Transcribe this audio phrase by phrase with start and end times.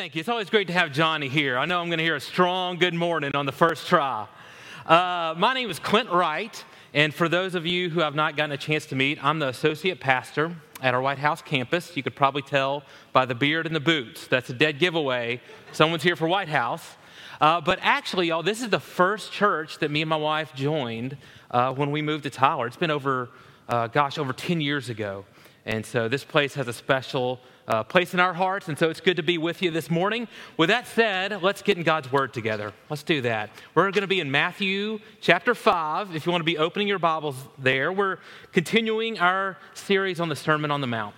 [0.00, 0.20] Thank you.
[0.20, 1.58] It's always great to have Johnny here.
[1.58, 4.26] I know I'm going to hear a strong good morning on the first try.
[4.86, 8.52] Uh, my name is Clint Wright, and for those of you who have not gotten
[8.52, 11.94] a chance to meet, I'm the associate pastor at our White House campus.
[11.98, 12.82] You could probably tell
[13.12, 14.26] by the beard and the boots.
[14.26, 15.42] That's a dead giveaway.
[15.72, 16.96] Someone's here for White House.
[17.38, 21.18] Uh, but actually, y'all, this is the first church that me and my wife joined
[21.50, 22.66] uh, when we moved to Tyler.
[22.66, 23.28] It's been over,
[23.68, 25.26] uh, gosh, over 10 years ago.
[25.66, 27.38] And so this place has a special
[27.70, 30.26] uh, place in our hearts, and so it's good to be with you this morning.
[30.56, 32.72] With that said, let's get in God's Word together.
[32.88, 33.50] Let's do that.
[33.76, 36.16] We're going to be in Matthew chapter 5.
[36.16, 38.18] If you want to be opening your Bibles there, we're
[38.52, 41.14] continuing our series on the Sermon on the Mount.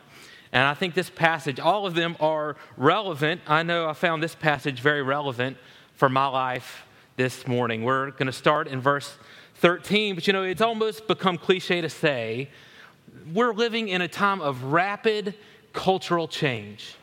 [0.53, 3.41] And I think this passage, all of them are relevant.
[3.47, 5.57] I know I found this passage very relevant
[5.95, 6.85] for my life
[7.17, 7.83] this morning.
[7.83, 9.17] We're going to start in verse
[9.55, 12.51] 13, but you know, it's almost become cliche to say
[13.33, 15.35] we're living in a time of rapid
[15.73, 16.97] cultural change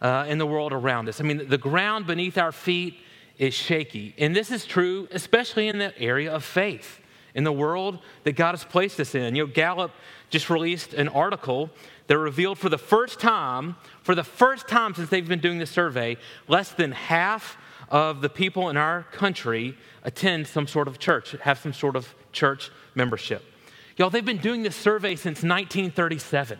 [0.00, 1.20] uh, in the world around us.
[1.20, 2.98] I mean, the ground beneath our feet
[3.38, 4.14] is shaky.
[4.18, 7.00] And this is true, especially in the area of faith,
[7.34, 9.34] in the world that God has placed us in.
[9.34, 9.92] You know, Gallup
[10.30, 11.70] just released an article
[12.08, 15.70] that revealed for the first time, for the first time since they've been doing this
[15.70, 16.16] survey,
[16.48, 17.56] less than half
[17.88, 22.14] of the people in our country attend some sort of church, have some sort of
[22.32, 23.44] church membership.
[23.96, 26.58] Y'all, they've been doing this survey since 1937.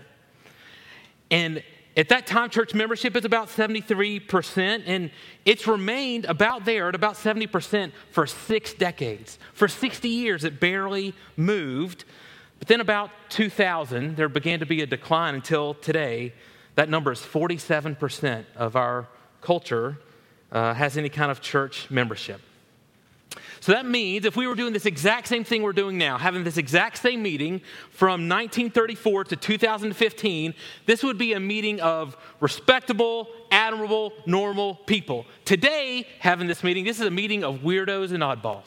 [1.30, 1.62] And
[1.96, 5.10] at that time, church membership is about 73%, and
[5.44, 9.38] it's remained about there at about 70% for six decades.
[9.52, 12.04] For 60 years, it barely moved.
[12.58, 16.32] But then, about 2000, there began to be a decline until today.
[16.76, 19.06] That number is 47% of our
[19.42, 19.98] culture
[20.50, 22.40] uh, has any kind of church membership.
[23.62, 26.42] So that means if we were doing this exact same thing we're doing now, having
[26.42, 27.60] this exact same meeting
[27.90, 30.52] from 1934 to 2015,
[30.86, 35.26] this would be a meeting of respectable, admirable, normal people.
[35.44, 38.64] Today, having this meeting, this is a meeting of weirdos and oddballs.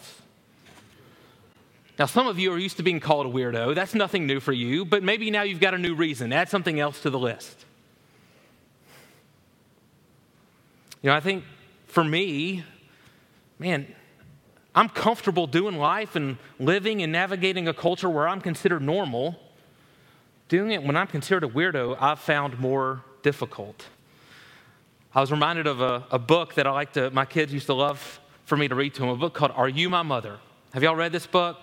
[2.00, 3.76] Now, some of you are used to being called a weirdo.
[3.76, 6.32] That's nothing new for you, but maybe now you've got a new reason.
[6.32, 7.66] Add something else to the list.
[11.02, 11.44] You know, I think
[11.86, 12.64] for me,
[13.60, 13.94] man,
[14.76, 19.40] I'm comfortable doing life and living and navigating a culture where I'm considered normal.
[20.50, 23.86] Doing it when I'm considered a weirdo, I've found more difficult.
[25.14, 27.74] I was reminded of a, a book that I like to, my kids used to
[27.74, 30.40] love for me to read to them, a book called Are You My Mother?
[30.74, 31.58] Have y'all read this book?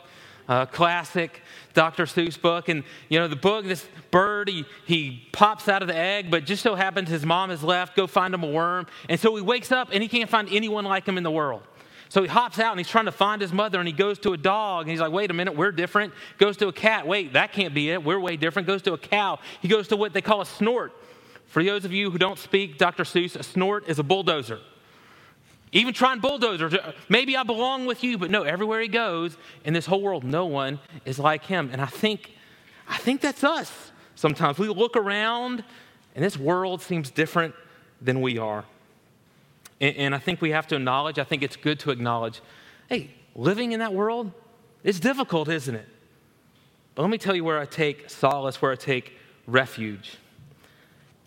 [0.49, 1.43] Uh, classic
[1.75, 2.05] Dr.
[2.05, 2.69] Seuss book.
[2.69, 6.45] And, you know, the book, this bird, he, he pops out of the egg, but
[6.45, 8.87] just so happens his mom has left, go find him a worm.
[9.09, 11.63] And so he wakes up and he can't find anyone like him in the world.
[12.13, 14.35] So he hops out and he's trying to find his mother and he goes to
[14.35, 16.13] a dog and he's like, wait a minute, we're different.
[16.37, 18.05] Goes to a cat, wait, that can't be it.
[18.05, 18.69] We're way different.
[18.69, 19.39] Goes to a cow.
[19.63, 20.93] He goes to what they call a snort.
[21.47, 23.05] For those of you who don't speak Dr.
[23.05, 24.61] Seuss, a snort is a bulldozer.
[25.73, 26.75] Even trying bulldozers,
[27.09, 30.45] maybe I belong with you, but no, everywhere he goes in this whole world, no
[30.45, 31.71] one is like him.
[31.73, 32.33] And I think,
[32.87, 33.73] I think that's us.
[34.17, 35.65] Sometimes we look around
[36.15, 37.55] and this world seems different
[38.03, 38.67] than we are.
[39.83, 42.41] And, and I think we have to acknowledge, I think it's good to acknowledge,
[42.89, 44.33] hey, living in that world,
[44.83, 45.89] it's difficult, isn't it?
[46.95, 49.13] But let me tell you where I take solace, where I take
[49.47, 50.17] refuge.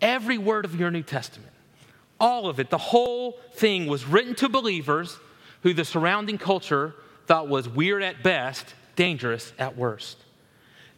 [0.00, 1.52] Every word of your New Testament,
[2.18, 5.18] all of it, the whole thing was written to believers
[5.62, 6.94] who the surrounding culture
[7.26, 10.18] thought was weird at best, dangerous at worst.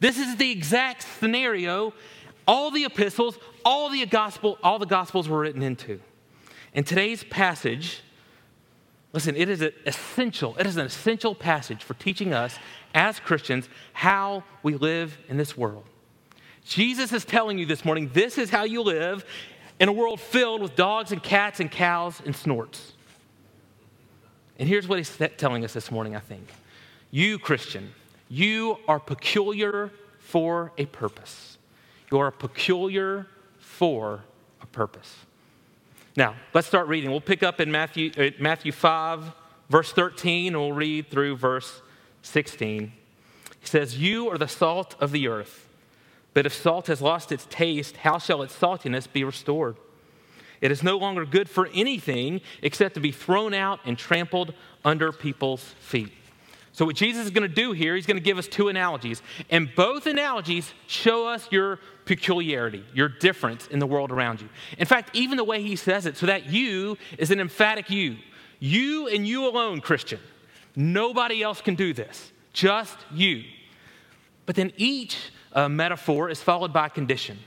[0.01, 1.93] This is the exact scenario
[2.47, 6.01] all the epistles, all the gospel, all the gospels were written into.
[6.75, 8.03] In today's passage,
[9.13, 10.57] listen, it is essential.
[10.59, 12.59] It is an essential passage for teaching us
[12.95, 15.85] as Christians how we live in this world.
[16.65, 19.25] Jesus is telling you this morning this is how you live
[19.81, 22.93] in a world filled with dogs and cats and cows and snorts.
[24.59, 26.49] And here's what he's telling us this morning, I think.
[27.11, 27.93] You, Christian,
[28.29, 31.57] you are peculiar for a purpose.
[32.11, 33.27] You are peculiar
[33.59, 34.25] for
[34.61, 35.15] a purpose.
[36.19, 37.13] Now, let's start reading.
[37.13, 39.31] We'll pick up in Matthew, uh, Matthew 5,
[39.71, 41.81] verse 13, and we'll read through verse
[42.23, 42.93] 16.
[43.61, 45.69] He says, You are the salt of the earth.
[46.35, 49.77] But if salt has lost its taste, how shall its saltiness be restored?
[50.61, 54.55] It is no longer good for anything except to be thrown out and trampled
[54.85, 56.13] under people's feet.
[56.79, 59.21] So, what Jesus is going to do here, he's going to give us two analogies.
[59.51, 64.49] And both analogies show us your peculiarity, your difference in the world around you.
[64.79, 68.19] In fact, even the way he says it, so that you is an emphatic you.
[68.61, 70.21] You and you alone, Christian.
[70.77, 73.43] Nobody else can do this, just you.
[74.47, 77.41] But then each uh, metaphor is followed by a condition.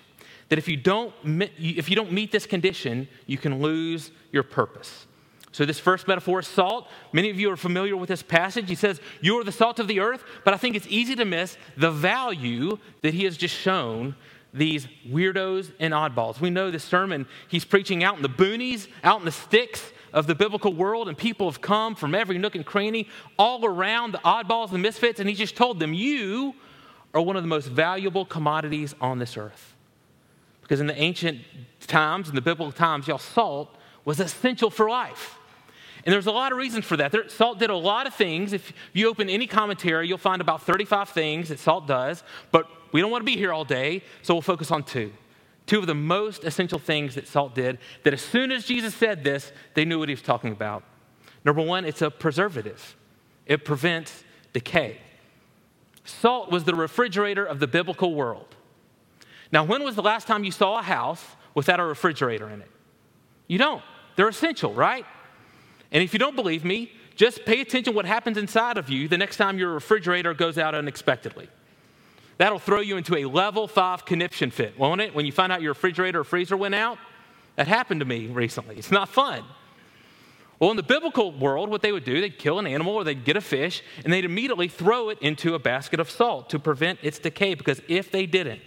[0.50, 1.14] that if you don't,
[1.58, 5.08] if you don't meet this condition, you can lose your purpose.
[5.54, 6.88] So, this first metaphor is salt.
[7.12, 8.70] Many of you are familiar with this passage.
[8.70, 11.26] He says, You are the salt of the earth, but I think it's easy to
[11.26, 14.16] miss the value that he has just shown
[14.54, 16.40] these weirdos and oddballs.
[16.40, 20.28] We know this sermon he's preaching out in the boonies, out in the sticks of
[20.28, 23.08] the biblical world, and people have come from every nook and cranny
[23.38, 26.56] all around the oddballs and misfits, and he just told them, You
[27.14, 29.76] are one of the most valuable commodities on this earth.
[30.62, 31.42] Because in the ancient
[31.88, 33.76] times, in the biblical times, y'all, salt
[34.06, 35.38] was essential for life.
[36.06, 37.12] And there's a lot of reasons for that.
[37.12, 38.54] There, salt did a lot of things.
[38.54, 43.02] If you open any commentary, you'll find about 35 things that salt does, but we
[43.02, 45.14] don't want to be here all day, so we'll focus on two.
[45.68, 49.24] Two of the most essential things that salt did that as soon as Jesus said
[49.24, 50.84] this, they knew what he was talking about.
[51.46, 52.96] Number one, it's a preservative,
[53.46, 55.00] it prevents decay.
[56.04, 58.56] Salt was the refrigerator of the biblical world.
[59.52, 62.72] Now, when was the last time you saw a house without a refrigerator in it?
[63.48, 63.84] You don't.
[64.16, 65.06] They're essential, right?
[65.92, 69.18] And if you don't believe me, just pay attention what happens inside of you the
[69.18, 71.50] next time your refrigerator goes out unexpectedly.
[72.38, 75.14] That'll throw you into a level five conniption fit, won't it?
[75.14, 76.98] When you find out your refrigerator or freezer went out?
[77.56, 78.78] That happened to me recently.
[78.78, 79.44] It's not fun.
[80.60, 83.26] Well, in the biblical world, what they would do, they'd kill an animal or they'd
[83.26, 87.00] get a fish and they'd immediately throw it into a basket of salt to prevent
[87.02, 87.56] its decay.
[87.56, 88.62] Because if they didn't,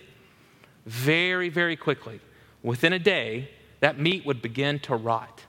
[0.87, 2.21] very, very quickly,
[2.63, 3.49] within a day,
[3.81, 5.43] that meat would begin to rot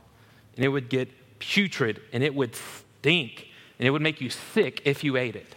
[0.56, 1.10] and it would get
[1.40, 3.48] putrid and it would stink
[3.80, 5.56] and it would make you sick if you ate it.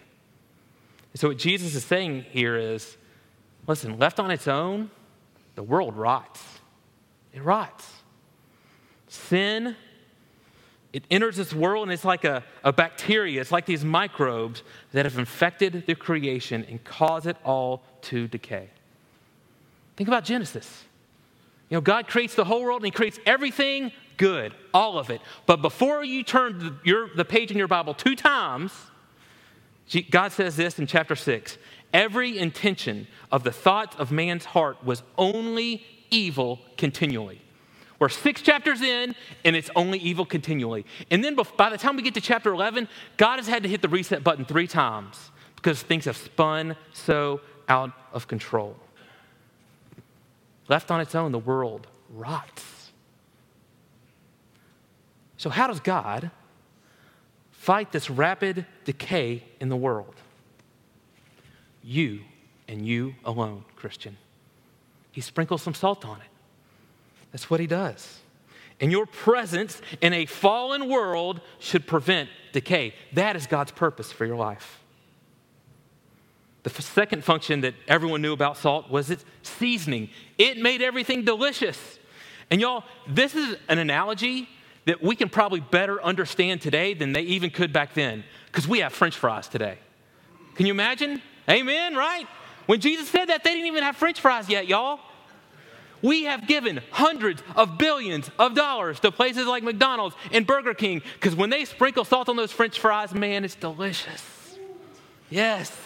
[1.15, 2.97] So, what Jesus is saying here is
[3.67, 4.91] listen, left on its own,
[5.55, 6.43] the world rots.
[7.33, 7.87] It rots.
[9.09, 9.75] Sin,
[10.93, 13.41] it enters this world and it's like a, a bacteria.
[13.41, 18.69] It's like these microbes that have infected the creation and cause it all to decay.
[19.97, 20.85] Think about Genesis.
[21.69, 25.23] You know, God creates the whole world and He creates everything good, all of it.
[25.47, 28.73] But before you turn the, your, the page in your Bible two times,
[30.11, 31.56] God says this in chapter 6
[31.94, 37.41] Every intention of the thoughts of man's heart was only evil continually.
[37.99, 40.85] We're six chapters in, and it's only evil continually.
[41.11, 43.82] And then by the time we get to chapter 11, God has had to hit
[43.82, 48.76] the reset button three times because things have spun so out of control.
[50.69, 52.78] Left on its own, the world rots.
[55.38, 56.31] So, how does God
[57.52, 60.14] fight this rapid decay in the world?
[61.82, 62.20] You
[62.67, 64.19] and you alone, Christian.
[65.12, 66.26] He sprinkles some salt on it.
[67.32, 68.19] That's what he does.
[68.81, 72.94] And your presence in a fallen world should prevent decay.
[73.14, 74.81] That is God's purpose for your life.
[76.64, 80.11] The second function that everyone knew about salt was its seasoning.
[80.37, 81.99] It made everything delicious.
[82.50, 84.49] And y'all, this is an analogy
[84.88, 88.79] that we can probably better understand today than they even could back then because we
[88.79, 89.76] have french fries today.
[90.55, 91.20] Can you imagine?
[91.46, 92.26] Amen, right?
[92.64, 94.99] When Jesus said that, they didn't even have french fries yet, y'all.
[96.00, 101.02] We have given hundreds of billions of dollars to places like McDonald's and Burger King
[101.14, 104.56] because when they sprinkle salt on those french fries, man, it's delicious.
[105.29, 105.76] Yes.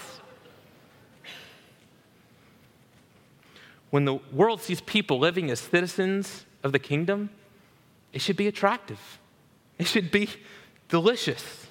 [3.90, 7.30] When the world sees people living as citizens of the kingdom,
[8.12, 9.00] it should be attractive,
[9.78, 10.28] it should be
[10.88, 11.66] delicious.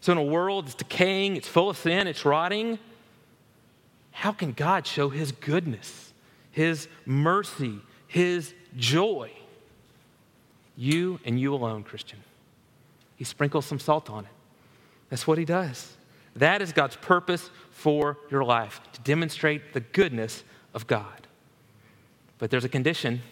[0.00, 2.78] So, in a world that's decaying, it's full of sin, it's rotting,
[4.12, 6.12] how can God show His goodness,
[6.50, 9.30] His mercy, His joy?
[10.76, 12.18] You and you alone, Christian.
[13.16, 14.30] He sprinkles some salt on it.
[15.10, 15.96] That's what He does.
[16.36, 21.26] That is God's purpose for your life, to demonstrate the goodness of God.
[22.38, 23.22] But there's a condition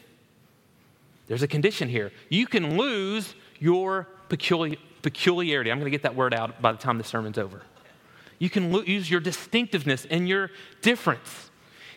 [1.28, 2.10] there's a condition here.
[2.30, 5.70] You can lose your peculiar, peculiarity.
[5.70, 7.62] I'm going to get that word out by the time the sermon's over.
[8.38, 11.50] You can lose your distinctiveness and your difference.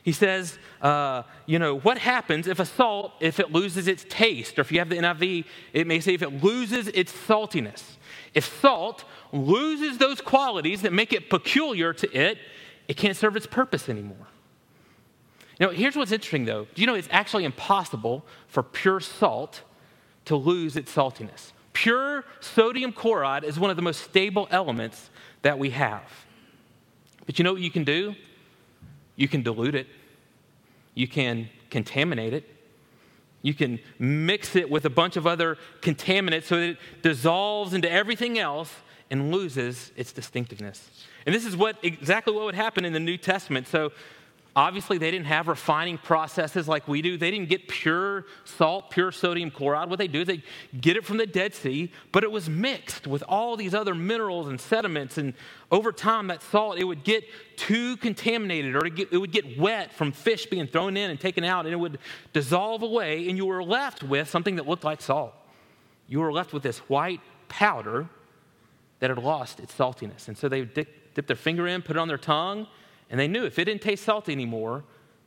[0.04, 4.58] He says, uh, you know, what happens if a salt, if it loses its taste?
[4.58, 7.84] Or if you have the NIV, it may say if it loses its saltiness.
[8.34, 12.40] If salt loses those qualities that make it peculiar to it,
[12.88, 14.28] it can't serve its purpose anymore.
[15.62, 16.66] Now, here's what's interesting though.
[16.74, 19.62] Do you know it's actually impossible for pure salt
[20.26, 21.52] to lose its saltiness?
[21.72, 25.12] Pure sodium chloride is one of the most stable elements
[25.44, 26.02] that we have.
[27.28, 28.16] But you know what you can do?
[29.16, 29.88] You can dilute it,
[30.96, 32.50] you can contaminate it,
[33.44, 37.92] you can mix it with a bunch of other contaminants so that it dissolves into
[37.92, 38.74] everything else
[39.12, 40.90] and loses its distinctiveness.
[41.28, 43.68] And this is what exactly what would happen in the New Testament.
[43.68, 43.92] So
[44.54, 47.16] Obviously, they didn't have refining processes like we do.
[47.16, 49.90] They didn't get pure salt, pure sodium chloride.
[49.90, 50.44] What they do is they
[50.78, 54.50] get it from the Dead Sea, but it was mixed with all these other minerals
[54.50, 55.18] and sediments.
[55.18, 55.36] And
[55.72, 57.24] over time, that salt, it would get
[57.56, 61.66] too contaminated or it would get wet from fish being thrown in and taken out,
[61.66, 62.00] and it would
[62.34, 65.34] dissolve away, and you were left with something that looked like salt.
[66.08, 68.10] You were left with this white powder
[69.00, 70.28] that had lost its saltiness.
[70.28, 72.68] And so they would dip, dip their finger in, put it on their tongue,
[73.12, 74.84] and they knew if it didn't taste salty anymore,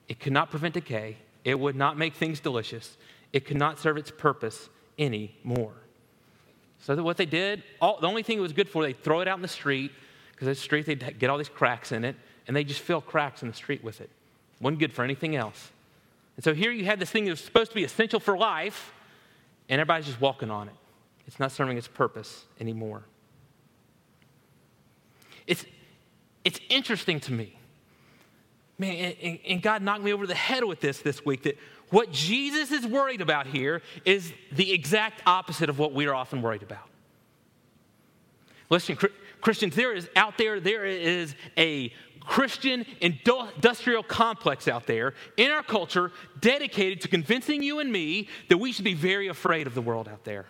[0.08, 2.96] it could not prevent decay, it would not make things delicious,
[3.32, 5.74] it could not serve its purpose anymore.
[6.80, 9.28] So what they did, all, the only thing it was good for, they'd throw it
[9.28, 9.92] out in the street,
[10.32, 12.16] because the street they'd get all these cracks in it,
[12.48, 14.10] and they just fill cracks in the street with it.
[14.60, 15.70] Wasn't good for anything else.
[16.36, 18.92] And so here you had this thing that was supposed to be essential for life,
[19.68, 20.74] and everybody's just walking on it.
[21.26, 23.02] It's not serving its purpose anymore.
[25.46, 25.64] It's,
[26.44, 27.58] it's interesting to me
[28.78, 31.58] Man, and, and God knocked me over the head with this this week that
[31.90, 36.42] what Jesus is worried about here is the exact opposite of what we are often
[36.42, 36.88] worried about.
[38.70, 38.98] Listen,
[39.40, 45.62] Christians, there is out there, there is a Christian industrial complex out there in our
[45.62, 49.82] culture dedicated to convincing you and me that we should be very afraid of the
[49.82, 50.46] world out there.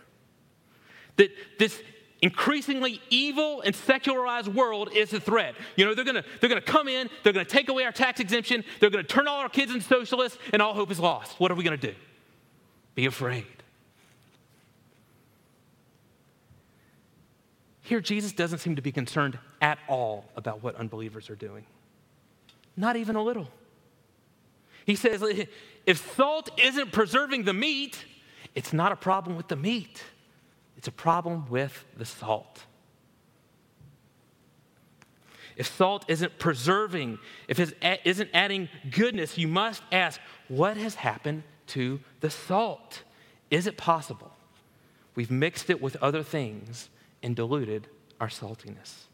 [1.16, 1.82] That this
[2.24, 5.54] increasingly evil and secularized world is a threat.
[5.76, 8.64] You know, they're gonna, they're gonna come in, they're gonna take away our tax exemption,
[8.80, 11.38] they're gonna turn all our kids into socialists, and all hope is lost.
[11.38, 11.94] What are we gonna do?
[12.94, 13.44] Be afraid.
[17.82, 21.66] Here, Jesus doesn't seem to be concerned at all about what unbelievers are doing,
[22.74, 23.48] not even a little.
[24.86, 25.22] He says,
[25.84, 28.02] if salt isn't preserving the meat,
[28.54, 30.02] it's not a problem with the meat.
[30.84, 32.64] It's a problem with the salt.
[35.56, 41.44] If salt isn't preserving, if it isn't adding goodness, you must ask what has happened
[41.68, 43.02] to the salt?
[43.50, 44.30] Is it possible
[45.14, 46.90] we've mixed it with other things
[47.22, 47.88] and diluted
[48.20, 49.04] our saltiness?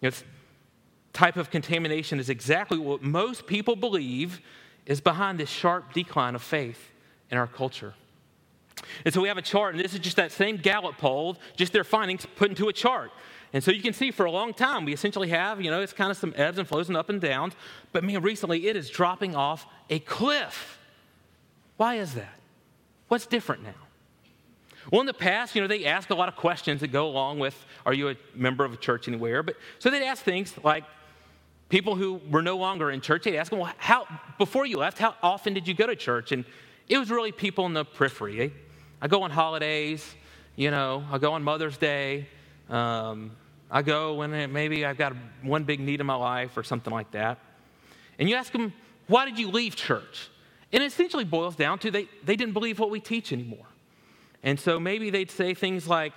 [0.00, 0.24] This
[1.12, 4.40] type of contamination is exactly what most people believe
[4.86, 6.92] is behind this sharp decline of faith
[7.30, 7.92] in our culture.
[9.04, 11.72] And so we have a chart, and this is just that same Gallup poll, just
[11.72, 13.10] their findings put into a chart.
[13.52, 15.92] And so you can see for a long time, we essentially have, you know, it's
[15.92, 17.54] kind of some ebbs and flows and up and downs.
[17.92, 20.78] But man, recently it is dropping off a cliff.
[21.76, 22.38] Why is that?
[23.08, 23.74] What's different now?
[24.90, 27.38] Well, in the past, you know, they ask a lot of questions that go along
[27.38, 29.42] with are you a member of a church anywhere?
[29.42, 30.84] But so they'd ask things like
[31.68, 34.06] people who were no longer in church, they'd ask them, well, how,
[34.38, 36.32] before you left, how often did you go to church?
[36.32, 36.44] And
[36.88, 38.52] it was really people in the periphery.
[39.02, 40.14] I go on holidays,
[40.56, 42.26] you know, I go on Mother's Day.
[42.68, 43.32] Um,
[43.70, 47.12] I go when maybe I've got one big need in my life or something like
[47.12, 47.38] that.
[48.18, 48.72] And you ask them,
[49.06, 50.28] why did you leave church?
[50.72, 53.66] And it essentially boils down to they, they didn't believe what we teach anymore.
[54.42, 56.12] And so maybe they'd say things like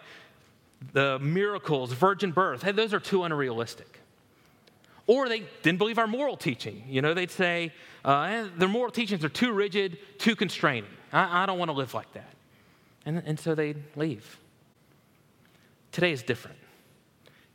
[0.94, 4.00] the miracles, virgin birth, hey, those are too unrealistic.
[5.06, 6.84] Or they didn't believe our moral teaching.
[6.88, 7.72] You know, they'd say
[8.06, 10.90] uh, eh, their moral teachings are too rigid, too constraining.
[11.12, 12.34] I, I don't want to live like that.
[13.06, 14.38] And, and so they leave.
[15.92, 16.58] Today is different.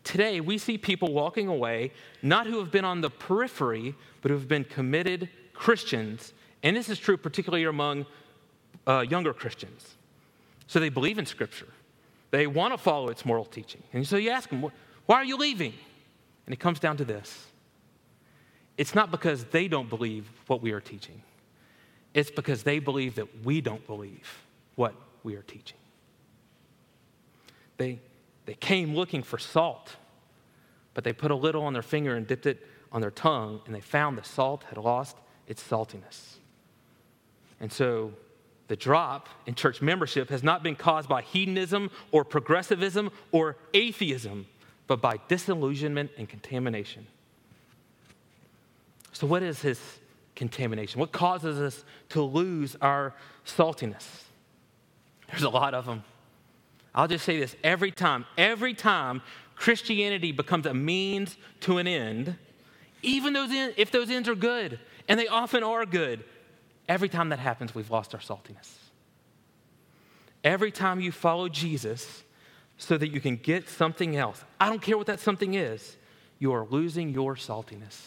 [0.04, 4.38] Today, we see people walking away, not who have been on the periphery, but who
[4.38, 6.32] have been committed Christians.
[6.62, 8.06] And this is true particularly among
[8.86, 9.96] uh, younger Christians.
[10.66, 11.68] So they believe in Scripture,
[12.30, 13.82] they want to follow its moral teaching.
[13.92, 14.70] And so you ask them,
[15.06, 15.74] why are you leaving?
[16.46, 17.46] And it comes down to this
[18.78, 21.20] it's not because they don't believe what we are teaching,
[22.14, 24.42] it's because they believe that we don't believe
[24.76, 24.94] what
[25.28, 25.76] we are teaching.
[27.76, 28.00] They,
[28.46, 29.94] they came looking for salt,
[30.94, 33.74] but they put a little on their finger and dipped it on their tongue, and
[33.74, 36.36] they found the salt had lost its saltiness.
[37.60, 38.14] And so
[38.68, 44.46] the drop in church membership has not been caused by hedonism or progressivism or atheism,
[44.86, 47.06] but by disillusionment and contamination.
[49.12, 49.78] So, what is his
[50.34, 51.00] contamination?
[51.00, 53.12] What causes us to lose our
[53.44, 54.27] saltiness?
[55.28, 56.04] There's a lot of them.
[56.94, 59.22] I'll just say this every time, every time
[59.54, 62.36] Christianity becomes a means to an end,
[63.02, 66.24] even those in, if those ends are good, and they often are good,
[66.88, 68.68] every time that happens, we've lost our saltiness.
[70.42, 72.22] Every time you follow Jesus
[72.78, 75.96] so that you can get something else, I don't care what that something is,
[76.38, 77.98] you are losing your saltiness.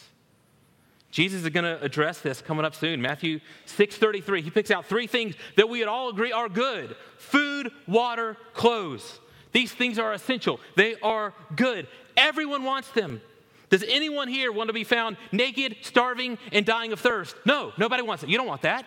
[1.12, 3.00] Jesus is going to address this coming up soon.
[3.00, 4.42] Matthew 6:33.
[4.42, 9.20] He picks out three things that we would all agree are good: food, water, clothes.
[9.52, 10.58] These things are essential.
[10.74, 11.86] They are good.
[12.16, 13.20] Everyone wants them.
[13.68, 17.36] Does anyone here want to be found naked, starving, and dying of thirst?
[17.46, 18.30] No, nobody wants it.
[18.30, 18.86] You don't want that.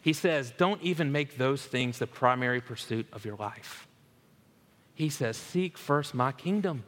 [0.00, 3.86] He says, don't even make those things the primary pursuit of your life.
[4.94, 6.82] He says, seek first my kingdom.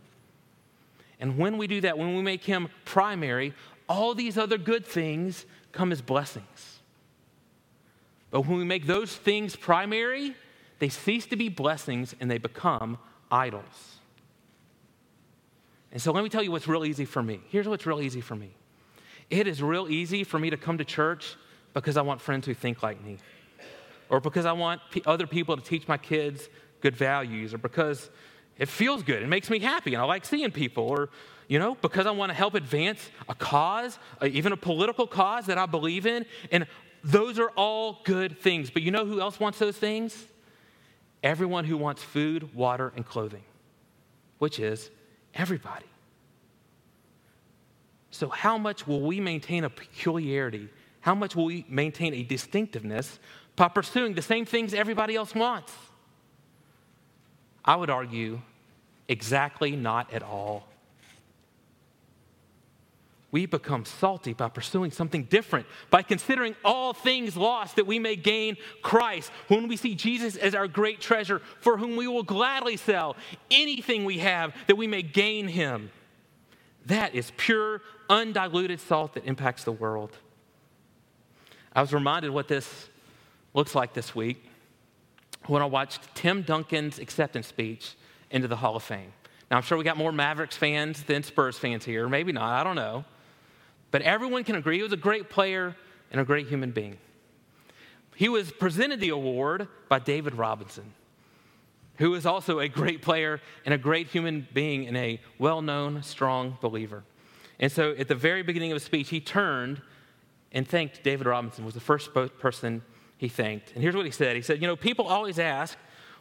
[1.21, 3.55] And when we do that, when we make him primary,
[3.89, 6.81] all these other good things come as blessings.
[8.31, 10.35] But when we make those things primary,
[10.79, 12.99] they cease to be blessings and they become
[13.31, 13.99] idols.
[15.93, 17.41] And so let me tell you what's real easy for me.
[17.49, 18.55] Here's what's real easy for me
[19.31, 21.37] it is real easy for me to come to church
[21.73, 23.19] because I want friends who think like me,
[24.09, 26.49] or because I want other people to teach my kids
[26.81, 28.11] good values, or because
[28.59, 31.11] it feels good, it makes me happy, and I like seeing people, or
[31.49, 35.59] you know, because I want to help advance a cause, even a political cause that
[35.59, 36.25] I believe in.
[36.51, 36.67] And
[37.03, 38.71] those are all good things.
[38.71, 40.17] But you know who else wants those things?
[41.23, 43.45] Everyone who wants food, water, and clothing,
[44.39, 44.91] which is
[45.35, 45.87] everybody.
[48.11, 50.69] So, how much will we maintain a peculiarity?
[51.01, 53.19] How much will we maintain a distinctiveness
[53.57, 55.73] by pursuing the same things everybody else wants?
[57.65, 58.41] I would argue
[59.09, 60.67] exactly not at all
[63.35, 68.15] we become salty by pursuing something different, by considering all things lost that we may
[68.15, 69.33] gain Christ.
[69.49, 73.17] When we see Jesus as our great treasure, for whom we will gladly sell
[73.51, 75.91] anything we have that we may gain him.
[76.87, 80.17] That is pure, undiluted salt that impacts the world.
[81.73, 82.89] I was reminded what this
[83.53, 84.49] looks like this week
[85.47, 87.95] when I watched Tim Duncan's acceptance speech
[88.31, 89.13] into the Hall of Fame.
[89.51, 92.09] Now, I'm sure we got more Mavericks fans than Spurs fans here.
[92.09, 93.05] Maybe not, I don't know.
[93.91, 95.77] But everyone can agree he was a great player
[96.11, 96.99] and a great human being.
[98.17, 100.95] He was presented the award by David Robinson,
[101.99, 106.03] who is also a great player and a great human being and a well known,
[106.03, 107.05] strong believer.
[107.61, 109.81] And so at the very beginning of his speech, he turned
[110.53, 112.83] and thanked David Robinson, was the first person
[113.17, 113.73] he thanked.
[113.75, 115.77] And here's what he said He said, You know, people always ask,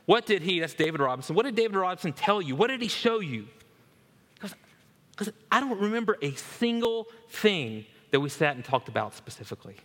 [0.05, 2.55] what did he, that's David Robinson, what did David Robinson tell you?
[2.55, 3.47] What did he show you?
[5.11, 9.75] Because I don't remember a single thing that we sat and talked about specifically.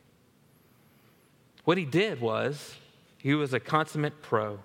[1.64, 2.74] What he did was,
[3.18, 4.59] he was a consummate pro,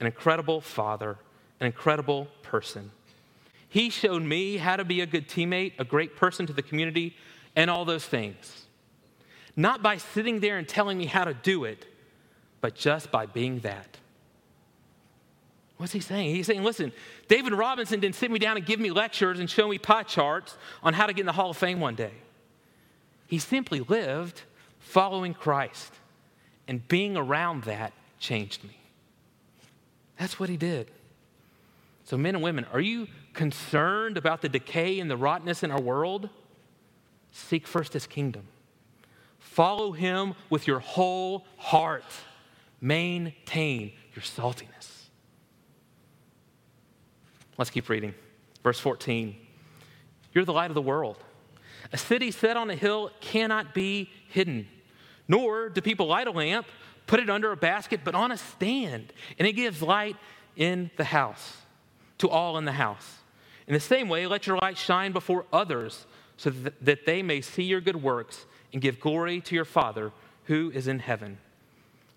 [0.00, 1.18] an incredible father,
[1.60, 2.90] an incredible person.
[3.68, 7.16] He showed me how to be a good teammate, a great person to the community,
[7.54, 8.61] and all those things.
[9.56, 11.86] Not by sitting there and telling me how to do it,
[12.60, 13.98] but just by being that.
[15.76, 16.34] What's he saying?
[16.34, 16.92] He's saying, listen,
[17.28, 20.56] David Robinson didn't sit me down and give me lectures and show me pie charts
[20.82, 22.12] on how to get in the Hall of Fame one day.
[23.26, 24.42] He simply lived
[24.78, 25.92] following Christ,
[26.68, 28.76] and being around that changed me.
[30.18, 30.90] That's what he did.
[32.04, 35.80] So, men and women, are you concerned about the decay and the rottenness in our
[35.80, 36.28] world?
[37.30, 38.44] Seek first his kingdom.
[39.42, 42.04] Follow him with your whole heart.
[42.80, 45.08] Maintain your saltiness.
[47.58, 48.14] Let's keep reading.
[48.62, 49.36] Verse 14
[50.32, 51.18] You're the light of the world.
[51.92, 54.68] A city set on a hill cannot be hidden,
[55.28, 56.66] nor do people light a lamp,
[57.06, 60.16] put it under a basket, but on a stand, and it gives light
[60.56, 61.58] in the house,
[62.18, 63.18] to all in the house.
[63.66, 66.06] In the same way, let your light shine before others,
[66.38, 66.50] so
[66.80, 70.12] that they may see your good works and give glory to your Father
[70.44, 71.38] who is in heaven.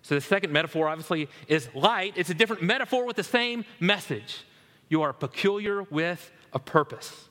[0.02, 2.12] So, the second metaphor, obviously, is light.
[2.16, 4.44] It's a different metaphor with the same message.
[4.88, 7.28] You are peculiar with a purpose.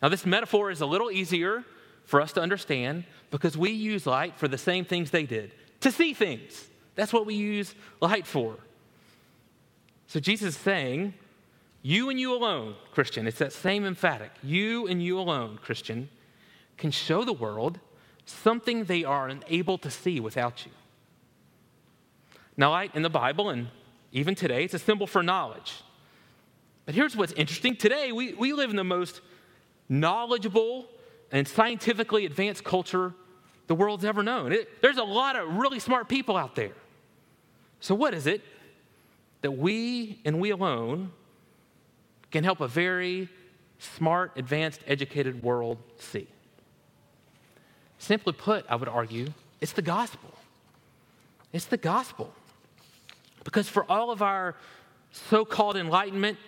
[0.00, 1.64] Now, this metaphor is a little easier
[2.04, 5.90] for us to understand because we use light for the same things they did to
[5.90, 6.68] see things.
[6.94, 8.56] That's what we use light for.
[10.06, 11.12] So, Jesus is saying,
[11.82, 14.30] You and you alone, Christian, it's that same emphatic.
[14.44, 16.08] You and you alone, Christian,
[16.76, 17.80] can show the world
[18.26, 20.72] something they are unable to see without you.
[22.56, 23.68] Now, light in the Bible and
[24.12, 25.74] even today, it's a symbol for knowledge.
[26.84, 29.20] But here's what's interesting today, we, we live in the most
[29.88, 30.86] knowledgeable
[31.32, 33.14] and scientifically advanced culture
[33.66, 34.52] the world's ever known.
[34.52, 36.72] It, there's a lot of really smart people out there.
[37.80, 38.42] So, what is it
[39.42, 41.12] that we and we alone
[42.30, 43.28] can help a very
[43.78, 46.28] smart, advanced, educated world see?
[47.98, 49.28] Simply put, I would argue,
[49.60, 50.32] it's the gospel.
[51.52, 52.32] It's the gospel.
[53.44, 54.54] Because for all of our
[55.12, 56.38] so called enlightenment,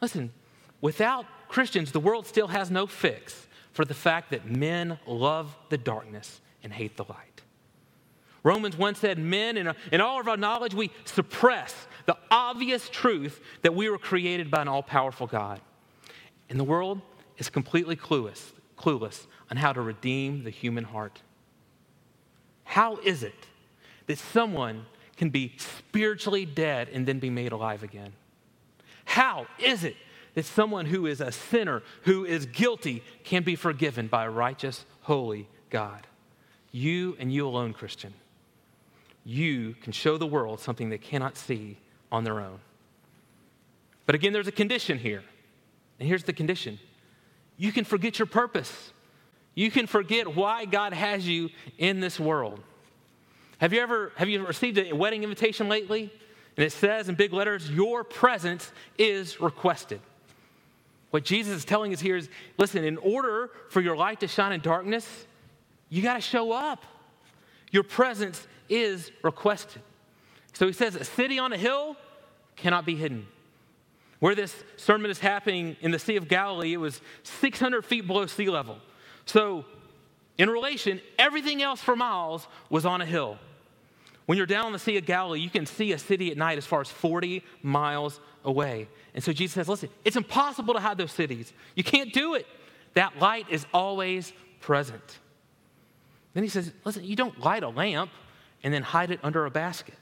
[0.00, 0.32] Listen,
[0.80, 5.78] without Christians, the world still has no fix for the fact that men love the
[5.78, 7.42] darkness and hate the light.
[8.42, 11.74] Romans 1 said, Men, in, in all of our knowledge, we suppress
[12.06, 15.60] the obvious truth that we were created by an all powerful God.
[16.48, 17.00] And the world
[17.36, 21.22] is completely clueless, clueless on how to redeem the human heart.
[22.64, 23.46] How is it
[24.06, 28.12] that someone can be spiritually dead and then be made alive again?
[29.04, 29.96] How is it
[30.34, 34.84] that someone who is a sinner, who is guilty, can be forgiven by a righteous,
[35.02, 36.06] holy God?
[36.70, 38.12] You and you alone, Christian.
[39.24, 41.78] You can show the world something they cannot see
[42.12, 42.60] on their own.
[44.06, 45.22] But again, there's a condition here.
[45.98, 46.78] And here's the condition
[47.56, 48.92] you can forget your purpose.
[49.58, 52.60] You can forget why God has you in this world.
[53.58, 56.12] Have you ever have you received a wedding invitation lately?
[56.56, 60.00] And it says in big letters, Your presence is requested.
[61.10, 64.52] What Jesus is telling us here is listen, in order for your light to shine
[64.52, 65.26] in darkness,
[65.88, 66.84] you got to show up.
[67.72, 69.82] Your presence is requested.
[70.52, 71.96] So he says, A city on a hill
[72.54, 73.26] cannot be hidden.
[74.20, 78.26] Where this sermon is happening in the Sea of Galilee, it was 600 feet below
[78.26, 78.78] sea level.
[79.28, 79.66] So,
[80.38, 83.38] in relation, everything else for miles was on a hill.
[84.24, 86.56] When you're down on the Sea of Galilee, you can see a city at night
[86.58, 88.88] as far as 40 miles away.
[89.14, 91.52] And so Jesus says, listen, it's impossible to hide those cities.
[91.74, 92.46] You can't do it.
[92.94, 95.18] That light is always present.
[96.32, 98.10] Then he says, listen, you don't light a lamp
[98.62, 99.98] and then hide it under a basket.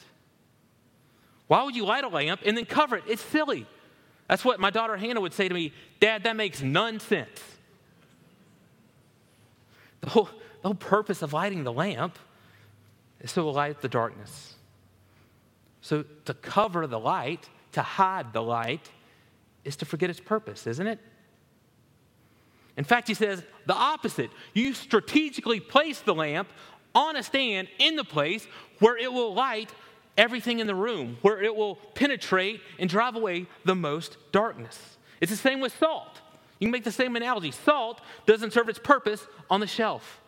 [1.49, 3.05] Why would you light a lamp and then cover it?
[3.09, 3.67] It's silly.
[4.29, 7.56] That's what my daughter Hannah would say to me Dad, that makes none sense.
[10.01, 10.29] The whole,
[10.63, 12.19] the whole purpose of lighting the lamp
[13.21, 14.55] is to light the darkness.
[15.81, 18.91] So to cover the light, to hide the light,
[19.65, 21.01] is to forget its purpose, isn't it?
[22.77, 24.31] In fact, he says the opposite.
[24.53, 26.49] You strategically place the lamp
[26.95, 28.47] on a stand in the place
[28.81, 29.71] where it will light
[30.17, 34.99] everything in the room, where it will penetrate and drive away the most darkness.
[35.21, 36.21] It's the same with salt.
[36.59, 37.51] You can make the same analogy.
[37.51, 40.21] Salt doesn't serve its purpose on the shelf.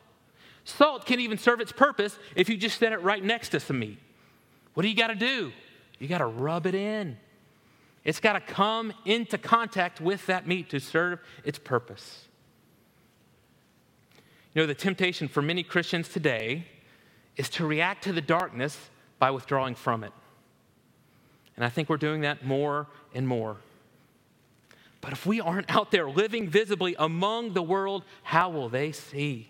[0.64, 3.78] Salt can't even serve its purpose if you just set it right next to some
[3.78, 3.98] meat.
[4.74, 5.52] What do you got to do?
[5.98, 7.16] You got to rub it in.
[8.04, 12.28] It's got to come into contact with that meat to serve its purpose.
[14.54, 16.66] You know, the temptation for many Christians today
[17.36, 18.76] is to react to the darkness
[19.18, 20.12] by withdrawing from it.
[21.56, 23.56] And I think we're doing that more and more.
[25.00, 29.48] But if we aren't out there living visibly among the world, how will they see?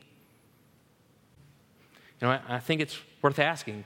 [2.21, 3.85] You know, I, think it's worth asking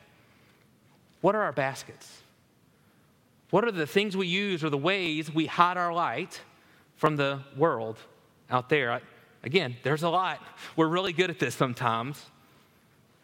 [1.20, 2.22] what are our baskets?
[3.51, 6.40] What are the things we use or the ways we hide our light
[6.96, 7.98] from the world
[8.51, 8.90] out there?
[8.90, 9.01] I,
[9.44, 10.40] again, there's a lot.
[10.75, 12.25] We're really good at this sometimes.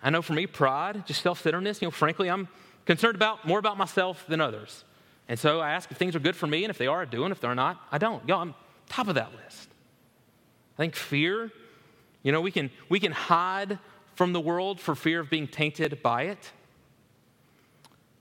[0.03, 2.47] I know for me, pride, just self centeredness, you know, frankly, I'm
[2.85, 4.85] concerned about more about myself than others.
[5.29, 7.05] And so I ask if things are good for me, and if they are, I
[7.05, 8.27] do, and if they're not, I don't.
[8.27, 8.55] Y'all, I'm
[8.89, 9.69] top of that list.
[10.75, 11.51] I think fear,
[12.23, 13.79] you know, we can, we can hide
[14.15, 16.53] from the world for fear of being tainted by it.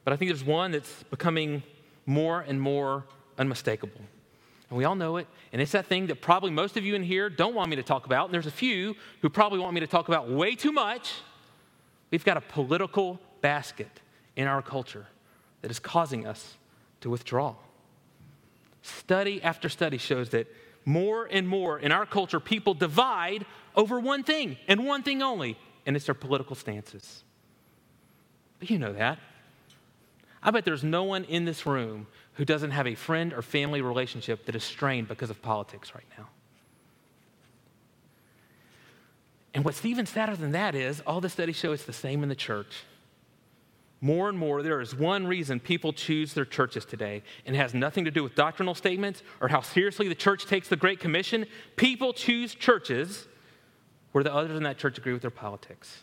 [0.03, 1.63] But I think there's one that's becoming
[2.05, 3.05] more and more
[3.37, 4.01] unmistakable.
[4.69, 5.27] And we all know it.
[5.53, 7.83] And it's that thing that probably most of you in here don't want me to
[7.83, 8.25] talk about.
[8.25, 11.13] And there's a few who probably want me to talk about way too much.
[12.11, 14.01] We've got a political basket
[14.35, 15.07] in our culture
[15.61, 16.56] that is causing us
[17.01, 17.55] to withdraw.
[18.81, 20.47] Study after study shows that
[20.85, 25.57] more and more in our culture, people divide over one thing and one thing only,
[25.85, 27.23] and it's their political stances.
[28.59, 29.19] But you know that.
[30.41, 33.81] I bet there's no one in this room who doesn't have a friend or family
[33.81, 36.29] relationship that is strained because of politics right now.
[39.53, 42.29] And what's even sadder than that is all the studies show it's the same in
[42.29, 42.83] the church.
[43.99, 47.73] More and more, there is one reason people choose their churches today, and it has
[47.73, 51.45] nothing to do with doctrinal statements or how seriously the church takes the Great Commission.
[51.75, 53.27] People choose churches
[54.11, 56.01] where the others in that church agree with their politics.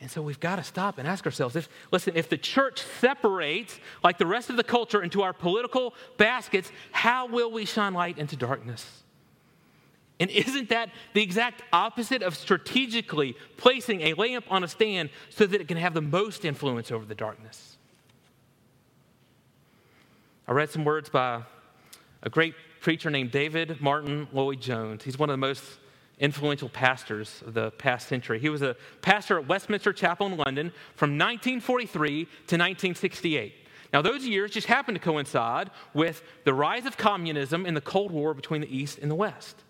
[0.00, 3.78] And so we've got to stop and ask ourselves if, listen, if the church separates
[4.02, 8.18] like the rest of the culture into our political baskets, how will we shine light
[8.18, 9.01] into darkness?
[10.22, 15.46] And isn't that the exact opposite of strategically placing a lamp on a stand so
[15.46, 17.76] that it can have the most influence over the darkness?
[20.46, 21.42] I read some words by
[22.22, 25.02] a great preacher named David Martyn Lloyd Jones.
[25.02, 25.64] He's one of the most
[26.20, 28.38] influential pastors of the past century.
[28.38, 33.54] He was a pastor at Westminster Chapel in London from 1943 to 1968.
[33.92, 38.12] Now, those years just happened to coincide with the rise of communism and the Cold
[38.12, 39.64] War between the East and the West.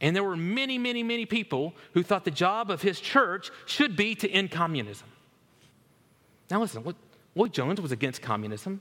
[0.00, 3.96] And there were many, many, many people who thought the job of his church should
[3.96, 5.08] be to end communism.
[6.50, 6.84] Now, listen,
[7.34, 8.80] Lloyd Jones was against communism.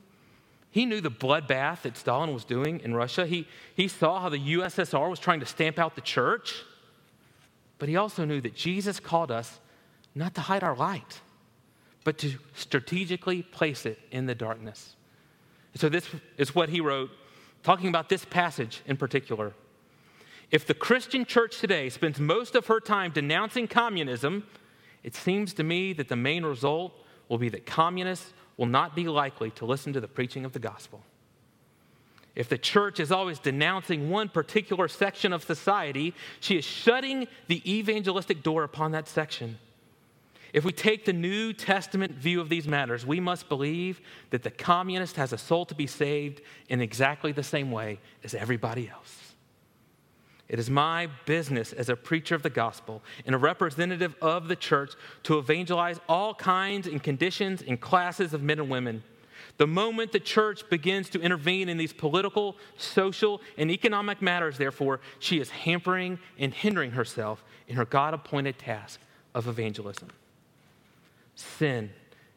[0.70, 3.26] He knew the bloodbath that Stalin was doing in Russia.
[3.26, 6.64] He, he saw how the USSR was trying to stamp out the church.
[7.80, 9.60] But he also knew that Jesus called us
[10.14, 11.22] not to hide our light,
[12.04, 14.96] but to strategically place it in the darkness.
[15.76, 17.12] So, this is what he wrote,
[17.62, 19.54] talking about this passage in particular.
[20.50, 24.46] If the Christian church today spends most of her time denouncing communism,
[25.04, 26.94] it seems to me that the main result
[27.28, 30.60] will be that communists will not be likely to listen to the preaching of the
[30.60, 31.04] gospel.
[32.34, 37.62] If the church is always denouncing one particular section of society, she is shutting the
[37.70, 39.58] evangelistic door upon that section.
[40.54, 44.52] If we take the New Testament view of these matters, we must believe that the
[44.52, 49.27] communist has a soul to be saved in exactly the same way as everybody else.
[50.50, 54.56] It is my business as a preacher of the gospel and a representative of the
[54.56, 59.04] church to evangelize all kinds and conditions and classes of men and women.
[59.58, 65.02] The moment the church begins to intervene in these political, social, and economic matters, therefore,
[65.20, 69.00] she is hampering and hindering herself in her God appointed task
[69.34, 70.10] of evangelism.
[71.36, 71.92] Sin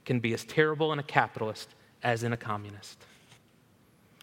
[0.05, 1.68] can be as terrible in a capitalist
[2.03, 3.05] as in a communist.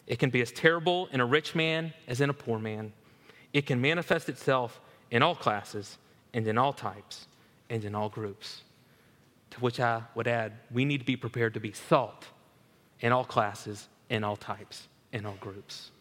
[0.08, 2.93] It can be as terrible in a rich man as in a poor man.
[3.54, 4.80] It can manifest itself
[5.12, 5.98] in all classes
[6.34, 7.28] and in all types
[7.70, 8.64] and in all groups.
[9.52, 12.28] To which I would add, we need to be prepared to be salt
[13.00, 15.92] in all classes, in all types, in all groups.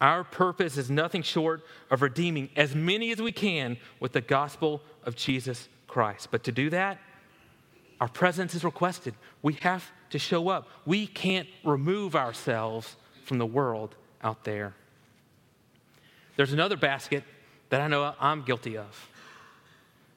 [0.00, 4.80] Our purpose is nothing short of redeeming as many as we can with the gospel
[5.04, 6.28] of Jesus Christ.
[6.30, 6.98] But to do that,
[8.00, 9.14] our presence is requested.
[9.42, 10.68] We have to show up.
[10.84, 13.94] We can't remove ourselves from the world
[14.24, 14.74] out there.
[16.36, 17.24] There's another basket
[17.68, 19.08] that I know I'm guilty of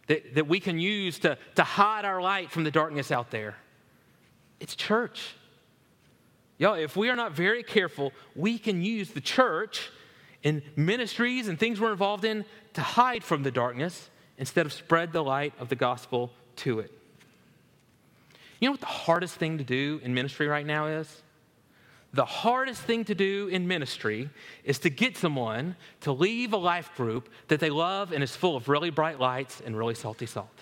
[0.07, 3.55] that, that we can use to, to hide our light from the darkness out there.
[4.59, 5.35] It's church.
[6.57, 9.89] Y'all, if we are not very careful, we can use the church
[10.43, 15.11] and ministries and things we're involved in to hide from the darkness instead of spread
[15.11, 16.91] the light of the gospel to it.
[18.59, 21.23] You know what the hardest thing to do in ministry right now is?
[22.15, 24.29] The hardest thing to do in ministry
[24.63, 28.55] is to get someone to leave a life group that they love and is full
[28.55, 30.61] of really bright lights and really salty salt.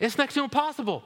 [0.00, 1.04] It's next to impossible.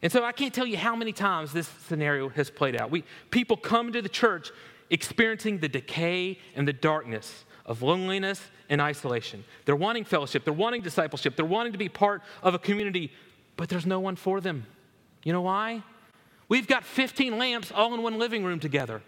[0.00, 2.90] And so I can't tell you how many times this scenario has played out.
[2.90, 4.52] We, people come to the church
[4.88, 9.44] experiencing the decay and the darkness of loneliness and isolation.
[9.66, 13.12] They're wanting fellowship, they're wanting discipleship, they're wanting to be part of a community,
[13.58, 14.66] but there's no one for them.
[15.24, 15.82] You know why?
[16.48, 19.02] We've got 15 lamps all in one living room together,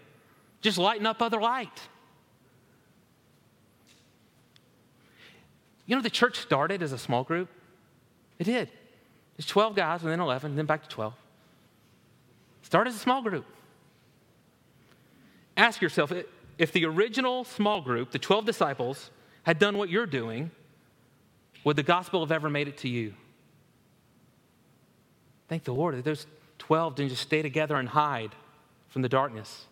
[0.61, 1.81] just lighting up other light.
[5.85, 7.49] You know, the church started as a small group.
[8.37, 8.69] It did.
[9.37, 11.13] It's 12 guys, and then 11, and then back to 12.
[12.61, 13.45] Started as a small group.
[15.55, 16.11] Ask yourself
[16.57, 19.09] if the original small group, the 12 disciples,
[19.43, 20.51] had done what you're doing,
[21.63, 23.13] would the gospel have ever made it to you?
[25.47, 26.27] Thank the Lord that those
[26.69, 28.29] 12 didn't just stay together and hide
[28.89, 29.65] from the darkness.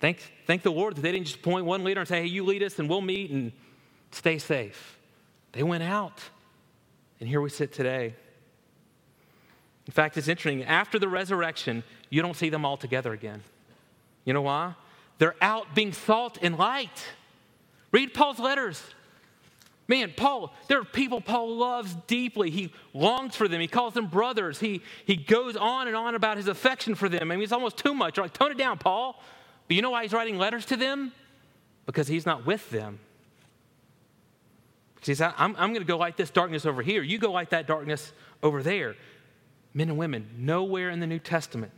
[0.00, 2.46] Thank, thank the Lord that they didn't just point one leader and say, hey, you
[2.46, 3.52] lead us and we'll meet and
[4.10, 4.98] stay safe.
[5.52, 6.22] They went out.
[7.20, 8.14] And here we sit today.
[9.86, 10.64] In fact, it's interesting.
[10.64, 13.42] After the resurrection, you don't see them all together again.
[14.24, 14.76] You know why?
[15.18, 17.04] They're out being salt and light.
[17.92, 18.82] Read Paul's letters.
[19.88, 22.50] Man, Paul, there are people Paul loves deeply.
[22.50, 23.58] He longs for them.
[23.60, 24.60] He calls them brothers.
[24.60, 27.32] He, he goes on and on about his affection for them.
[27.32, 28.18] I mean, it's almost too much.
[28.18, 29.20] You're like, tone it down, Paul.
[29.66, 31.12] But you know why he's writing letters to them?
[31.86, 32.98] Because he's not with them.
[35.00, 37.02] He says, I'm, I'm going to go light this darkness over here.
[37.02, 38.94] You go light that darkness over there.
[39.72, 41.72] Men and women, nowhere in the New Testament,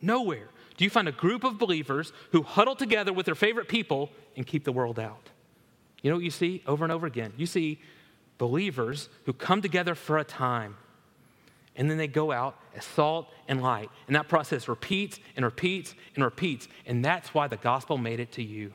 [0.00, 4.10] nowhere do you find a group of believers who huddle together with their favorite people
[4.34, 5.28] and keep the world out.
[6.02, 7.32] You know what you see over and over again?
[7.36, 7.80] You see
[8.38, 10.76] believers who come together for a time
[11.76, 13.90] and then they go out as salt and light.
[14.06, 16.68] And that process repeats and repeats and repeats.
[16.84, 18.74] And that's why the gospel made it to you.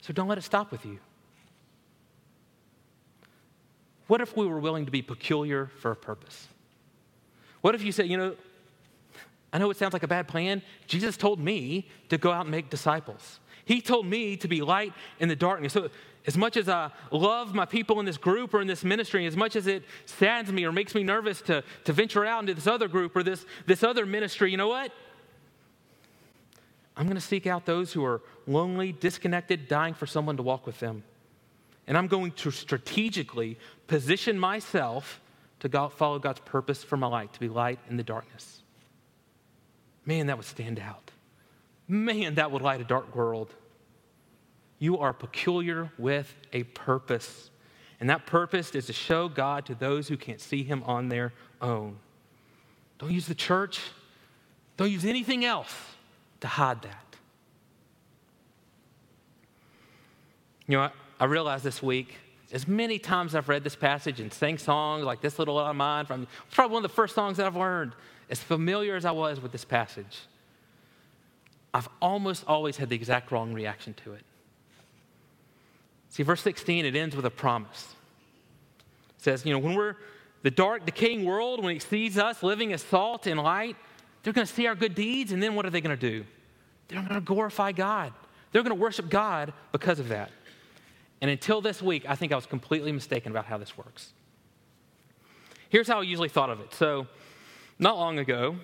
[0.00, 0.98] So don't let it stop with you.
[4.06, 6.48] What if we were willing to be peculiar for a purpose?
[7.60, 8.36] What if you said, you know,
[9.52, 10.62] I know it sounds like a bad plan.
[10.86, 13.38] Jesus told me to go out and make disciples.
[13.72, 15.72] He told me to be light in the darkness.
[15.72, 15.88] So,
[16.26, 19.34] as much as I love my people in this group or in this ministry, as
[19.34, 22.66] much as it saddens me or makes me nervous to, to venture out into this
[22.66, 24.92] other group or this, this other ministry, you know what?
[26.98, 30.66] I'm going to seek out those who are lonely, disconnected, dying for someone to walk
[30.66, 31.02] with them.
[31.86, 35.18] And I'm going to strategically position myself
[35.60, 38.62] to follow God's purpose for my life, to be light in the darkness.
[40.04, 41.10] man, that would stand out.
[41.88, 43.48] Man, that would light a dark world.
[44.82, 47.50] You are peculiar with a purpose.
[48.00, 51.32] And that purpose is to show God to those who can't see Him on their
[51.60, 52.00] own.
[52.98, 53.78] Don't use the church,
[54.76, 55.72] don't use anything else
[56.40, 57.14] to hide that.
[60.66, 60.90] You know, I,
[61.20, 62.16] I realized this week,
[62.50, 65.76] as many times I've read this passage and sang songs like this little one of
[65.76, 67.92] mine from probably one of the first songs that I've learned,
[68.28, 70.22] as familiar as I was with this passage,
[71.72, 74.24] I've almost always had the exact wrong reaction to it.
[76.12, 77.94] See, verse 16, it ends with a promise.
[79.16, 79.96] It says, you know, when we're
[80.42, 83.76] the dark, decaying world, when it sees us living as salt and light,
[84.22, 86.26] they're going to see our good deeds, and then what are they going to do?
[86.88, 88.12] They're going to glorify God.
[88.52, 90.30] They're going to worship God because of that.
[91.22, 94.12] And until this week, I think I was completely mistaken about how this works.
[95.70, 96.74] Here's how I usually thought of it.
[96.74, 97.06] So,
[97.78, 98.56] not long ago,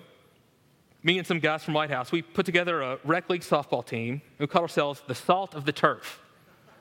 [1.01, 4.21] me and some guys from Lighthouse, we put together a rec league softball team.
[4.37, 6.19] We called ourselves the Salt of the Turf.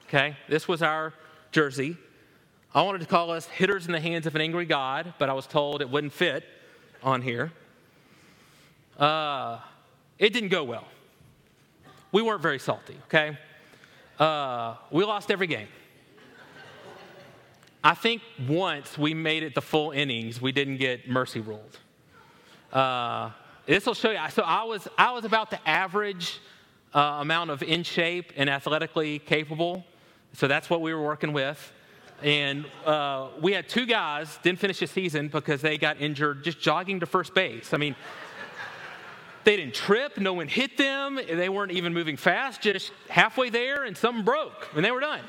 [0.09, 1.13] Okay, this was our
[1.53, 1.95] jersey.
[2.75, 5.35] I wanted to call us hitters in the hands of an angry God, but I
[5.35, 6.45] was told it wouldn't fit
[7.03, 7.53] on here.
[8.99, 9.59] Uh,
[10.19, 10.87] it didn't go well.
[12.11, 13.37] We weren't very salty, okay?
[14.19, 15.69] Uh, we lost every game.
[17.85, 21.79] I think once we made it the full innings, we didn't get mercy ruled.
[22.73, 23.31] Uh,
[23.67, 24.19] this will show you.
[24.31, 26.41] So I was, I was about the average
[26.95, 29.85] uh, amount of in shape and athletically capable.
[30.35, 31.73] So that's what we were working with.
[32.23, 36.61] And uh, we had two guys didn't finish the season because they got injured just
[36.61, 37.73] jogging to first base.
[37.73, 37.95] I mean,
[39.45, 43.85] they didn't trip, no one hit them, they weren't even moving fast, just halfway there
[43.85, 45.23] and something broke and they were done.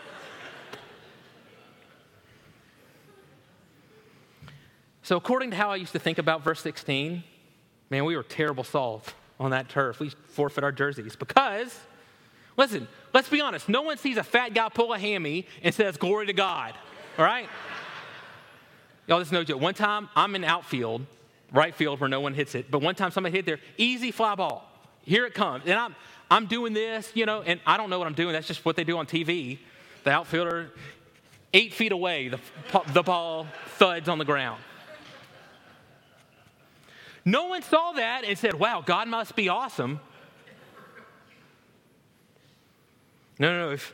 [5.09, 7.23] So, according to how I used to think about verse 16,
[7.89, 9.99] man, we were terrible salt on that turf.
[9.99, 11.79] We forfeit our jerseys because,
[12.59, 15.97] listen, let's be honest, no one sees a fat guy pull a hammy and says,
[15.97, 16.75] Glory to God,
[17.17, 17.49] all right?
[19.07, 19.59] Y'all, this is no joke.
[19.59, 21.03] One time, I'm in outfield
[21.51, 22.69] right field where no one hits it.
[22.69, 24.69] But one time somebody hit there, easy fly ball.
[25.03, 25.63] Here it comes.
[25.65, 25.95] And I'm,
[26.29, 28.33] I'm doing this, you know, and I don't know what I'm doing.
[28.33, 29.57] That's just what they do on TV.
[30.03, 30.71] The outfielder,
[31.53, 32.39] eight feet away, the,
[32.93, 34.61] the ball thuds on the ground.
[37.25, 39.99] No one saw that and said, wow, God must be awesome.
[43.39, 43.73] No, no, no.
[43.73, 43.93] If,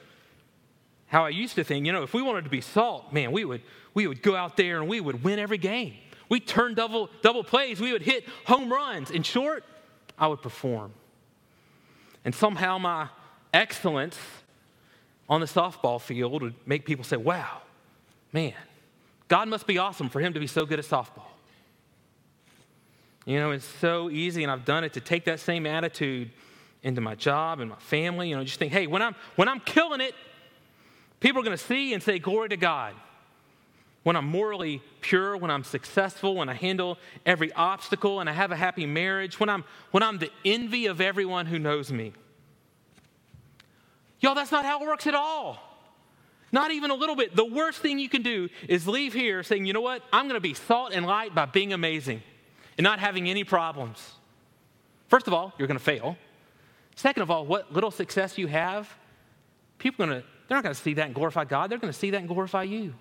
[1.08, 3.46] how I used to think, you know, if we wanted to be salt, man, we
[3.46, 3.62] would,
[3.94, 5.94] we would go out there and we would win every game.
[6.28, 7.80] We turn double, double plays.
[7.80, 9.12] We would hit home runs.
[9.12, 9.64] In short,
[10.18, 10.92] I would perform.
[12.26, 13.10] And somehow my
[13.54, 14.18] excellence
[15.30, 17.62] on the softball field would make people say, wow,
[18.34, 18.54] man,
[19.28, 21.30] God must be awesome for him to be so good at softball.
[23.26, 26.32] You know, it's so easy, and I've done it to take that same attitude
[26.86, 28.30] into my job and my family.
[28.30, 30.16] You know, just think, hey, when I'm when I'm killing it,
[31.20, 32.96] people are going to see and say, glory to God
[34.06, 38.52] when I'm morally pure, when I'm successful, when I handle every obstacle and I have
[38.52, 42.14] a happy marriage, when I'm, when I'm the envy of everyone who knows me.
[44.20, 45.58] Y'all, that's not how it works at all.
[46.52, 47.36] Not even a little bit.
[47.36, 50.04] The worst thing you can do is leave here saying, you know what?
[50.14, 52.22] I'm going to be salt and light by being amazing
[52.78, 53.98] and not having any problems.
[55.08, 56.16] First of all, you're going to fail.
[56.96, 58.90] Second of all, what little success you have,
[59.78, 61.70] people are to, they're not to see that and glorify God.
[61.70, 62.94] They're to see that and glorify you.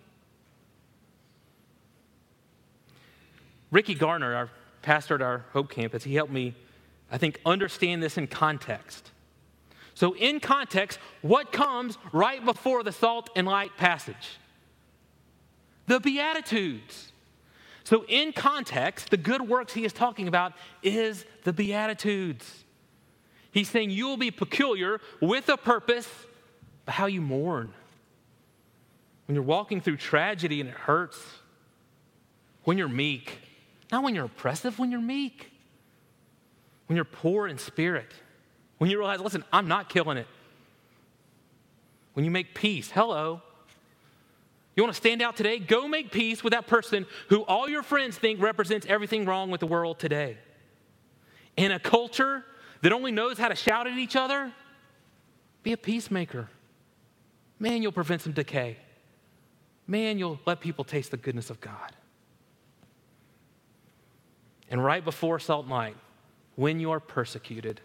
[3.71, 4.51] Ricky Garner, our
[4.83, 6.55] pastor at our Hope campus, he helped me,
[7.11, 9.11] I think, understand this in context.
[9.95, 14.39] So, in context, what comes right before the salt and light passage?
[15.87, 17.13] The Beatitudes.
[17.85, 20.53] So, in context, the good works he is talking about
[20.83, 22.64] is the Beatitudes.
[23.55, 26.09] He's saying you will be peculiar with a purpose,
[26.85, 27.73] but how you mourn.
[29.27, 31.17] When you're walking through tragedy and it hurts,
[32.65, 33.39] when you're meek,
[33.93, 35.53] not when you're oppressive, when you're meek.
[36.87, 38.13] When you're poor in spirit.
[38.79, 40.27] When you realize, listen, I'm not killing it.
[42.15, 43.41] When you make peace, hello.
[44.75, 45.61] You want to stand out today?
[45.61, 49.61] Go make peace with that person who all your friends think represents everything wrong with
[49.61, 50.39] the world today.
[51.57, 52.45] In a culture
[52.85, 54.53] that only knows how to shout at each other,
[55.63, 56.51] be a peacemaker.
[57.59, 58.77] Man, you'll prevent some decay.
[59.87, 61.97] Man, you'll let people taste the goodness of God.
[64.71, 65.97] And right before Salt Night,
[66.57, 67.81] when you are persecuted,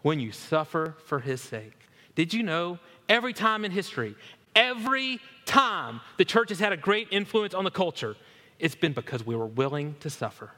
[0.00, 1.78] when you suffer for his sake.
[2.14, 4.16] Did you know every time in history,
[4.56, 8.16] every time the church has had a great influence on the culture,
[8.58, 10.52] it's been because we were willing to suffer.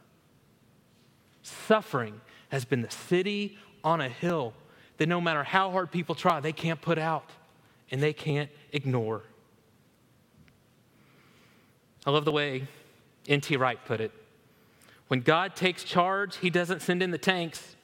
[1.42, 2.20] Suffering
[2.52, 4.52] has been the city on a hill
[4.98, 7.30] that no matter how hard people try, they can't put out
[7.90, 9.22] and they can't ignore.
[12.04, 12.68] I love the way
[13.26, 13.56] N.T.
[13.56, 14.12] Wright put it.
[15.08, 17.74] When God takes charge, he doesn't send in the tanks,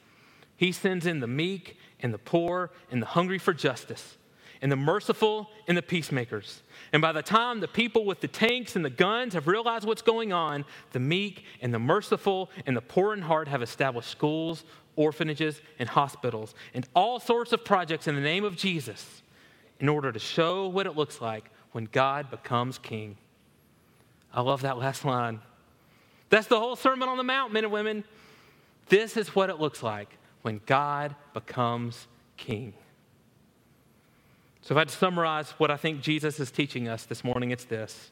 [0.55, 4.17] he sends in the meek and the poor and the hungry for justice
[4.61, 6.61] and the merciful and the peacemakers.
[6.91, 10.01] And by the time the people with the tanks and the guns have realized what's
[10.01, 14.65] going on, the meek and the merciful and the poor in heart have established schools,
[14.95, 19.21] orphanages, and hospitals, and all sorts of projects in the name of Jesus
[19.79, 23.17] in order to show what it looks like when God becomes king.
[24.33, 25.39] I love that last line.
[26.29, 28.03] That's the whole Sermon on the Mount, men and women.
[28.89, 32.07] This is what it looks like when God becomes
[32.37, 32.73] king.
[34.61, 37.51] So, if I had to summarize what I think Jesus is teaching us this morning,
[37.51, 38.11] it's this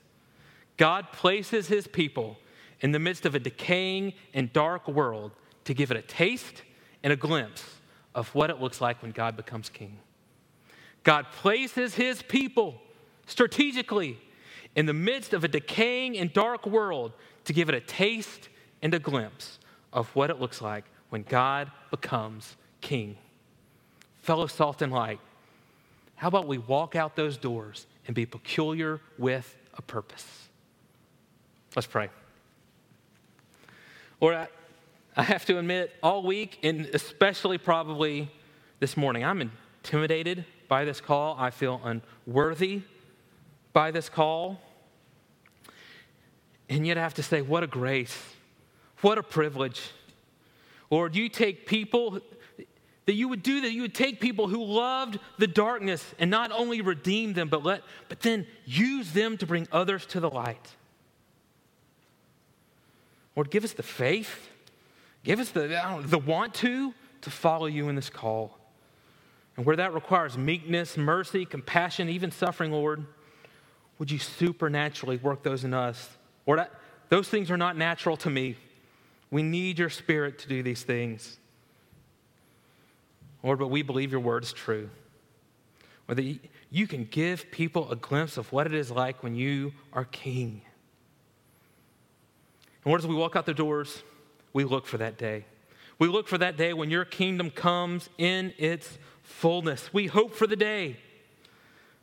[0.78, 2.38] God places his people
[2.80, 5.32] in the midst of a decaying and dark world
[5.66, 6.64] to give it a taste
[7.04, 7.64] and a glimpse
[8.16, 10.00] of what it looks like when God becomes king.
[11.04, 12.82] God places his people
[13.26, 14.18] strategically
[14.76, 17.14] in the midst of a decaying and dark world
[17.46, 18.50] to give it a taste
[18.82, 19.60] and a glimpse
[19.94, 23.18] of what it looks like when God becomes king.
[24.22, 25.20] Fellow salt and light,
[26.18, 30.26] how about we walk out those doors and be peculiar with a purpose?
[31.76, 32.10] Let's pray.
[34.20, 34.48] Lord, I,
[35.16, 38.32] I have to admit, all week, and especially probably
[38.80, 39.52] this morning, I'm
[39.84, 41.36] intimidated by this call.
[41.38, 42.82] I feel unworthy
[43.72, 44.60] by this call.
[46.68, 48.18] And yet I have to say, what a grace,
[49.02, 49.92] what a privilege.
[50.90, 52.22] Lord, you take people
[53.08, 53.72] that you would do that.
[53.72, 57.82] You would take people who loved the darkness and not only redeem them but let
[58.10, 60.76] but then use them to bring others to the light.
[63.36, 64.50] Lord give us the faith.
[65.24, 68.58] Give us the, the want to to follow you in this call.
[69.56, 73.06] And where that requires meekness mercy compassion even suffering lord
[74.00, 76.10] would you supernaturally work those in us?
[76.46, 76.68] Lord I,
[77.10, 78.58] those things are not natural to me.
[79.32, 81.40] We need your spirit to do these things
[83.44, 84.90] Lord, but we believe your word is true.
[86.06, 86.24] Whether
[86.70, 90.62] you can give people a glimpse of what it is like when you are king.
[92.84, 94.04] And Lord, as we walk out the doors,
[94.54, 95.46] we look for that day.
[96.00, 99.94] We look for that day when your kingdom comes in its fullness.
[99.94, 100.98] We hope for the day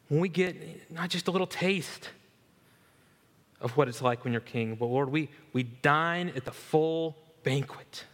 [0.08, 2.10] when we get not just a little taste
[3.60, 7.16] of what it's like when you're king, but Lord, we, we dine at the full
[7.42, 8.04] banquet.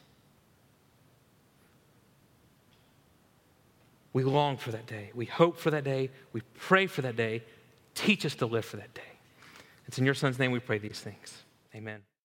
[4.12, 5.11] We long for that day.
[5.14, 6.11] We hope for that day.
[6.32, 7.44] We pray for that day.
[7.94, 9.02] Teach us to live for that day.
[9.86, 11.42] It's in your son's name we pray these things.
[11.74, 12.02] Amen.